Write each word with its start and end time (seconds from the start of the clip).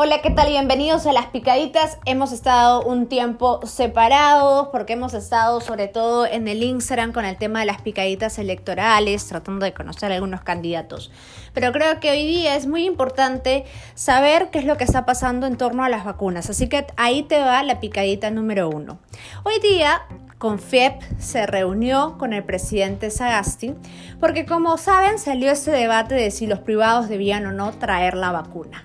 Hola, 0.00 0.22
¿qué 0.22 0.30
tal? 0.30 0.50
Bienvenidos 0.50 1.08
a 1.08 1.12
Las 1.12 1.26
Picaditas. 1.26 1.98
Hemos 2.04 2.30
estado 2.30 2.84
un 2.84 3.08
tiempo 3.08 3.58
separados 3.66 4.68
porque 4.68 4.92
hemos 4.92 5.12
estado 5.12 5.60
sobre 5.60 5.88
todo 5.88 6.24
en 6.24 6.46
el 6.46 6.62
Instagram 6.62 7.12
con 7.12 7.24
el 7.24 7.36
tema 7.36 7.58
de 7.58 7.66
las 7.66 7.82
picaditas 7.82 8.38
electorales, 8.38 9.26
tratando 9.26 9.64
de 9.64 9.74
conocer 9.74 10.12
a 10.12 10.14
algunos 10.14 10.42
candidatos. 10.42 11.10
Pero 11.52 11.72
creo 11.72 11.98
que 11.98 12.12
hoy 12.12 12.24
día 12.24 12.54
es 12.54 12.68
muy 12.68 12.84
importante 12.86 13.64
saber 13.96 14.50
qué 14.50 14.60
es 14.60 14.66
lo 14.66 14.76
que 14.76 14.84
está 14.84 15.04
pasando 15.04 15.48
en 15.48 15.56
torno 15.56 15.82
a 15.82 15.88
las 15.88 16.04
vacunas. 16.04 16.48
Así 16.48 16.68
que 16.68 16.86
ahí 16.96 17.24
te 17.24 17.40
va 17.40 17.64
la 17.64 17.80
picadita 17.80 18.30
número 18.30 18.68
uno. 18.68 19.00
Hoy 19.42 19.58
día 19.58 20.02
Confiep 20.38 21.02
se 21.18 21.44
reunió 21.48 22.18
con 22.18 22.32
el 22.34 22.44
presidente 22.44 23.10
Sagasti 23.10 23.74
porque 24.20 24.46
como 24.46 24.78
saben 24.78 25.18
salió 25.18 25.50
este 25.50 25.72
debate 25.72 26.14
de 26.14 26.30
si 26.30 26.46
los 26.46 26.60
privados 26.60 27.08
debían 27.08 27.46
o 27.46 27.50
no 27.50 27.72
traer 27.72 28.16
la 28.16 28.30
vacuna 28.30 28.84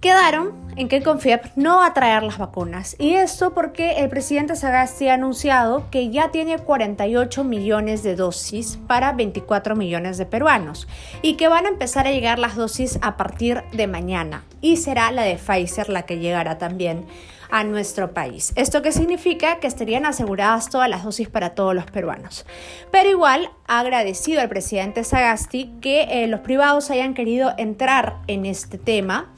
quedaron 0.00 0.66
en 0.76 0.88
que 0.88 1.02
Confiep 1.02 1.56
no 1.56 1.76
va 1.76 1.86
a 1.86 1.94
traer 1.94 2.22
las 2.22 2.38
vacunas. 2.38 2.96
Y 2.98 3.14
esto 3.14 3.54
porque 3.54 3.92
el 3.98 4.08
presidente 4.08 4.56
Sagasti 4.56 5.08
ha 5.08 5.14
anunciado 5.14 5.90
que 5.90 6.10
ya 6.10 6.30
tiene 6.30 6.58
48 6.58 7.44
millones 7.44 8.02
de 8.02 8.14
dosis 8.14 8.78
para 8.86 9.12
24 9.12 9.74
millones 9.74 10.18
de 10.18 10.26
peruanos 10.26 10.86
y 11.22 11.34
que 11.34 11.48
van 11.48 11.66
a 11.66 11.70
empezar 11.70 12.06
a 12.06 12.12
llegar 12.12 12.38
las 12.38 12.56
dosis 12.56 12.98
a 13.02 13.16
partir 13.16 13.62
de 13.72 13.86
mañana. 13.86 14.44
Y 14.60 14.76
será 14.76 15.10
la 15.10 15.22
de 15.22 15.36
Pfizer 15.36 15.88
la 15.88 16.02
que 16.02 16.18
llegará 16.18 16.58
también 16.58 17.06
a 17.50 17.64
nuestro 17.64 18.12
país. 18.12 18.52
¿Esto 18.56 18.82
qué 18.82 18.92
significa? 18.92 19.60
Que 19.60 19.66
estarían 19.66 20.04
aseguradas 20.04 20.68
todas 20.68 20.88
las 20.88 21.04
dosis 21.04 21.28
para 21.28 21.50
todos 21.50 21.74
los 21.74 21.86
peruanos. 21.86 22.44
Pero 22.90 23.08
igual 23.08 23.50
ha 23.66 23.80
agradecido 23.80 24.40
al 24.40 24.48
presidente 24.48 25.04
Sagasti 25.04 25.72
que 25.80 26.02
eh, 26.02 26.26
los 26.26 26.40
privados 26.40 26.90
hayan 26.90 27.14
querido 27.14 27.54
entrar 27.56 28.16
en 28.26 28.46
este 28.46 28.78
tema 28.78 29.32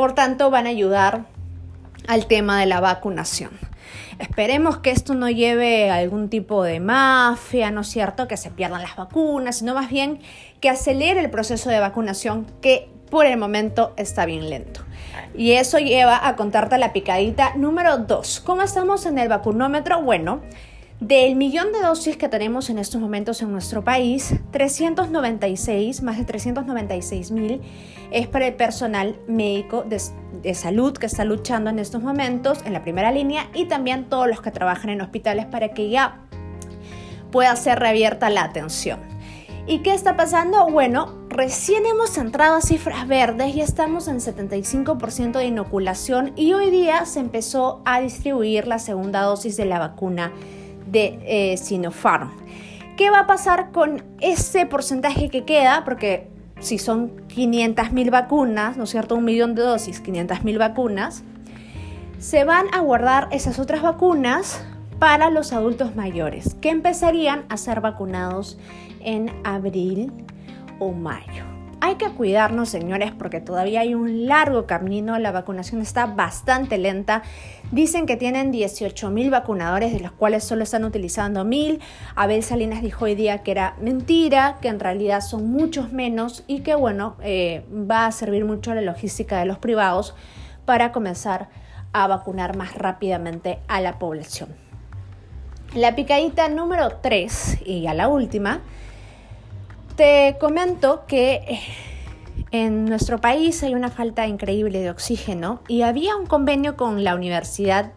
por 0.00 0.14
tanto, 0.14 0.48
van 0.48 0.66
a 0.66 0.70
ayudar 0.70 1.26
al 2.08 2.24
tema 2.24 2.58
de 2.58 2.64
la 2.64 2.80
vacunación. 2.80 3.50
Esperemos 4.18 4.78
que 4.78 4.92
esto 4.92 5.12
no 5.12 5.28
lleve 5.28 5.90
a 5.90 5.96
algún 5.96 6.30
tipo 6.30 6.62
de 6.62 6.80
mafia, 6.80 7.70
¿no 7.70 7.82
es 7.82 7.88
cierto? 7.88 8.26
Que 8.26 8.38
se 8.38 8.50
pierdan 8.50 8.80
las 8.80 8.96
vacunas, 8.96 9.58
sino 9.58 9.74
más 9.74 9.90
bien 9.90 10.22
que 10.60 10.70
acelere 10.70 11.20
el 11.20 11.28
proceso 11.28 11.68
de 11.68 11.80
vacunación 11.80 12.46
que 12.62 12.88
por 13.10 13.26
el 13.26 13.36
momento 13.36 13.92
está 13.98 14.24
bien 14.24 14.48
lento. 14.48 14.80
Y 15.34 15.52
eso 15.52 15.78
lleva 15.78 16.26
a 16.26 16.34
contarte 16.34 16.78
la 16.78 16.94
picadita 16.94 17.52
número 17.56 17.98
2. 17.98 18.40
¿Cómo 18.40 18.62
estamos 18.62 19.04
en 19.04 19.18
el 19.18 19.28
vacunómetro? 19.28 20.00
Bueno, 20.00 20.40
del 21.00 21.34
millón 21.34 21.72
de 21.72 21.80
dosis 21.80 22.18
que 22.18 22.28
tenemos 22.28 22.68
en 22.68 22.78
estos 22.78 23.00
momentos 23.00 23.40
en 23.40 23.50
nuestro 23.50 23.82
país, 23.82 24.34
396, 24.50 26.02
más 26.02 26.18
de 26.18 26.24
396 26.24 27.30
mil, 27.30 27.62
es 28.10 28.28
para 28.28 28.46
el 28.46 28.54
personal 28.54 29.18
médico 29.26 29.82
de, 29.82 30.54
salud 30.54 30.92
que 30.92 31.06
está 31.06 31.24
luchando 31.24 31.70
en 31.70 31.78
estos 31.78 32.02
momentos 32.02 32.58
en 32.66 32.74
la 32.74 32.82
primera 32.82 33.12
línea 33.12 33.48
y 33.54 33.64
también 33.64 34.10
todos 34.10 34.28
los 34.28 34.42
que 34.42 34.50
trabajan 34.50 34.90
en 34.90 35.00
hospitales 35.00 35.46
para 35.46 35.70
que 35.70 35.88
ya 35.88 36.20
pueda 37.32 37.56
ser 37.56 37.78
reabierta 37.78 38.28
la 38.28 38.44
atención. 38.44 39.00
¿Y 39.66 39.78
qué 39.78 39.94
está 39.94 40.16
pasando? 40.16 40.68
Bueno, 40.68 41.14
recién 41.28 41.86
hemos 41.86 42.18
entrado 42.18 42.56
a 42.56 42.60
cifras 42.60 43.06
verdes, 43.06 43.54
y 43.54 43.60
estamos 43.62 44.06
en 44.08 44.18
75% 44.18 45.32
de 45.32 45.46
inoculación 45.46 46.32
y 46.36 46.52
hoy 46.52 46.70
día 46.70 47.06
se 47.06 47.20
empezó 47.20 47.80
a 47.86 48.00
distribuir 48.00 48.66
la 48.66 48.78
segunda 48.78 49.22
dosis 49.22 49.56
de 49.56 49.64
la 49.64 49.78
vacuna 49.78 50.32
de 50.90 51.18
eh, 51.24 51.56
Sinopharm. 51.56 52.30
¿Qué 52.96 53.10
va 53.10 53.20
a 53.20 53.26
pasar 53.26 53.70
con 53.72 54.04
ese 54.20 54.66
porcentaje 54.66 55.30
que 55.30 55.44
queda? 55.44 55.84
Porque 55.84 56.28
si 56.60 56.78
son 56.78 57.26
500.000 57.28 58.10
vacunas, 58.10 58.76
¿no 58.76 58.84
es 58.84 58.90
cierto? 58.90 59.16
Un 59.16 59.24
millón 59.24 59.54
de 59.54 59.62
dosis, 59.62 60.02
500.000 60.02 60.58
vacunas, 60.58 61.24
se 62.18 62.44
van 62.44 62.66
a 62.74 62.80
guardar 62.80 63.28
esas 63.30 63.58
otras 63.58 63.80
vacunas 63.80 64.62
para 64.98 65.30
los 65.30 65.54
adultos 65.54 65.96
mayores, 65.96 66.54
que 66.60 66.68
empezarían 66.68 67.46
a 67.48 67.56
ser 67.56 67.80
vacunados 67.80 68.58
en 69.00 69.32
abril 69.44 70.12
o 70.78 70.92
mayo. 70.92 71.44
Hay 71.82 71.94
que 71.94 72.10
cuidarnos, 72.10 72.68
señores, 72.68 73.10
porque 73.12 73.40
todavía 73.40 73.80
hay 73.80 73.94
un 73.94 74.26
largo 74.26 74.66
camino. 74.66 75.18
La 75.18 75.32
vacunación 75.32 75.80
está 75.80 76.04
bastante 76.04 76.76
lenta. 76.76 77.22
Dicen 77.72 78.04
que 78.04 78.16
tienen 78.16 78.52
18 78.52 79.08
mil 79.08 79.30
vacunadores, 79.30 79.90
de 79.90 80.00
los 80.00 80.12
cuales 80.12 80.44
solo 80.44 80.62
están 80.62 80.84
utilizando 80.84 81.42
mil. 81.44 81.80
Abel 82.16 82.42
Salinas 82.42 82.82
dijo 82.82 83.06
hoy 83.06 83.14
día 83.14 83.42
que 83.42 83.52
era 83.52 83.76
mentira, 83.80 84.58
que 84.60 84.68
en 84.68 84.78
realidad 84.78 85.22
son 85.22 85.50
muchos 85.50 85.90
menos 85.90 86.44
y 86.46 86.60
que, 86.60 86.74
bueno, 86.74 87.16
eh, 87.22 87.64
va 87.72 88.04
a 88.04 88.12
servir 88.12 88.44
mucho 88.44 88.74
la 88.74 88.82
logística 88.82 89.38
de 89.38 89.46
los 89.46 89.56
privados 89.56 90.14
para 90.66 90.92
comenzar 90.92 91.48
a 91.94 92.06
vacunar 92.06 92.58
más 92.58 92.74
rápidamente 92.74 93.58
a 93.68 93.80
la 93.80 93.98
población. 93.98 94.50
La 95.74 95.94
picadita 95.94 96.48
número 96.48 96.98
3 97.00 97.62
y 97.64 97.86
a 97.86 97.94
la 97.94 98.08
última 98.08 98.60
te 100.00 100.38
comento 100.40 101.04
que 101.06 101.42
eh, 101.46 101.60
en 102.52 102.86
nuestro 102.86 103.20
país 103.20 103.62
hay 103.62 103.74
una 103.74 103.90
falta 103.90 104.26
increíble 104.26 104.80
de 104.80 104.88
oxígeno 104.88 105.60
y 105.68 105.82
había 105.82 106.16
un 106.16 106.24
convenio 106.24 106.74
con 106.74 107.04
la 107.04 107.14
Universidad 107.14 107.92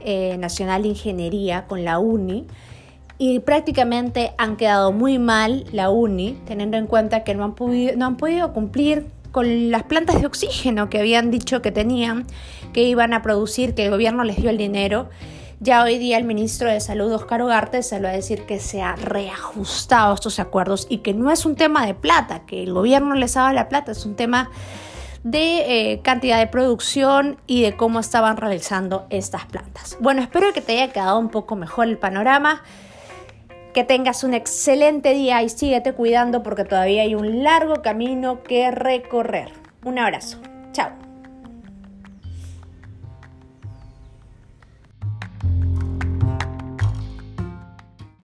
eh, 0.00 0.36
Nacional 0.36 0.82
de 0.82 0.88
Ingeniería, 0.88 1.64
con 1.66 1.84
la 1.86 2.00
UNI, 2.00 2.46
y 3.16 3.38
prácticamente 3.38 4.32
han 4.36 4.58
quedado 4.58 4.92
muy 4.92 5.18
mal 5.18 5.64
la 5.72 5.88
UNI, 5.88 6.38
teniendo 6.44 6.76
en 6.76 6.86
cuenta 6.86 7.24
que 7.24 7.34
no 7.34 7.44
han, 7.44 7.54
no 7.98 8.04
han 8.04 8.18
podido 8.18 8.52
cumplir 8.52 9.06
con 9.32 9.70
las 9.70 9.84
plantas 9.84 10.20
de 10.20 10.26
oxígeno 10.26 10.90
que 10.90 10.98
habían 10.98 11.30
dicho 11.30 11.62
que 11.62 11.72
tenían, 11.72 12.26
que 12.74 12.82
iban 12.82 13.14
a 13.14 13.22
producir, 13.22 13.74
que 13.74 13.86
el 13.86 13.90
gobierno 13.90 14.22
les 14.22 14.36
dio 14.36 14.50
el 14.50 14.58
dinero 14.58 15.08
ya 15.60 15.82
hoy 15.82 15.98
día 15.98 16.18
el 16.18 16.24
ministro 16.24 16.70
de 16.70 16.80
Salud, 16.80 17.12
Oscar 17.12 17.42
Ugarte, 17.42 17.80
va 18.02 18.08
a 18.08 18.12
decir 18.12 18.42
que 18.46 18.60
se 18.60 18.82
ha 18.82 18.94
reajustado 18.96 20.14
estos 20.14 20.38
acuerdos 20.38 20.86
y 20.88 20.98
que 20.98 21.14
no 21.14 21.30
es 21.30 21.46
un 21.46 21.56
tema 21.56 21.86
de 21.86 21.94
plata, 21.94 22.46
que 22.46 22.62
el 22.62 22.72
gobierno 22.72 23.14
les 23.14 23.36
ha 23.36 23.52
la 23.52 23.68
plata, 23.68 23.92
es 23.92 24.06
un 24.06 24.14
tema 24.14 24.50
de 25.24 25.92
eh, 25.92 26.00
cantidad 26.02 26.38
de 26.38 26.46
producción 26.46 27.38
y 27.46 27.62
de 27.62 27.76
cómo 27.76 28.00
estaban 28.00 28.36
realizando 28.36 29.06
estas 29.10 29.46
plantas. 29.46 29.96
Bueno, 30.00 30.22
espero 30.22 30.52
que 30.52 30.60
te 30.60 30.72
haya 30.80 30.92
quedado 30.92 31.18
un 31.18 31.28
poco 31.28 31.56
mejor 31.56 31.88
el 31.88 31.98
panorama, 31.98 32.62
que 33.74 33.84
tengas 33.84 34.24
un 34.24 34.34
excelente 34.34 35.12
día 35.12 35.42
y 35.42 35.48
síguete 35.48 35.92
cuidando 35.92 36.42
porque 36.42 36.64
todavía 36.64 37.02
hay 37.02 37.14
un 37.14 37.42
largo 37.42 37.82
camino 37.82 38.42
que 38.42 38.70
recorrer. 38.70 39.52
Un 39.84 39.98
abrazo. 39.98 40.38
Chao. 40.72 41.07